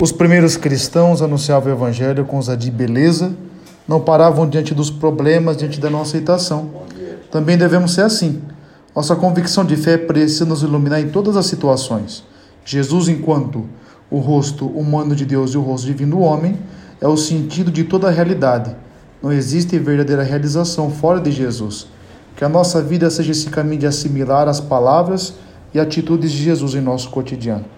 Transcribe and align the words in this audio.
Os 0.00 0.12
primeiros 0.12 0.56
cristãos 0.56 1.20
anunciavam 1.20 1.72
o 1.72 1.74
evangelho 1.74 2.24
com 2.24 2.36
ousadia 2.36 2.70
de 2.70 2.76
beleza, 2.76 3.32
não 3.86 4.00
paravam 4.00 4.48
diante 4.48 4.72
dos 4.72 4.90
problemas, 4.90 5.56
diante 5.56 5.80
da 5.80 5.90
não 5.90 6.02
aceitação. 6.02 6.70
Também 7.32 7.58
devemos 7.58 7.94
ser 7.94 8.02
assim. 8.02 8.40
Nossa 8.94 9.16
convicção 9.16 9.64
de 9.64 9.74
fé 9.76 9.98
precisa 9.98 10.44
nos 10.44 10.62
iluminar 10.62 11.00
em 11.00 11.08
todas 11.08 11.36
as 11.36 11.46
situações. 11.46 12.22
Jesus, 12.64 13.08
enquanto 13.08 13.64
o 14.08 14.18
rosto 14.20 14.66
humano 14.66 15.16
de 15.16 15.26
Deus 15.26 15.50
e 15.54 15.58
o 15.58 15.62
rosto 15.62 15.88
divino 15.88 16.16
do 16.16 16.22
homem, 16.22 16.56
é 17.00 17.08
o 17.08 17.16
sentido 17.16 17.72
de 17.72 17.82
toda 17.82 18.06
a 18.06 18.12
realidade. 18.12 18.76
Não 19.20 19.32
existe 19.32 19.76
verdadeira 19.80 20.22
realização 20.22 20.92
fora 20.92 21.20
de 21.20 21.32
Jesus. 21.32 21.88
Que 22.36 22.44
a 22.44 22.48
nossa 22.48 22.80
vida 22.80 23.10
seja 23.10 23.32
esse 23.32 23.50
caminho 23.50 23.80
de 23.80 23.86
assimilar 23.88 24.46
as 24.46 24.60
palavras 24.60 25.34
e 25.74 25.80
atitudes 25.80 26.30
de 26.30 26.40
Jesus 26.40 26.76
em 26.76 26.80
nosso 26.80 27.10
cotidiano. 27.10 27.77